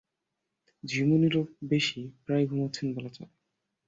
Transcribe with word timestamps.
ঝিমুনিরও 0.83 1.41
বেশি, 1.63 2.01
প্রায় 2.25 2.45
ঘুমাচ্ছেন 2.47 2.87
বলা 2.95 3.09
চলে। 3.09 3.33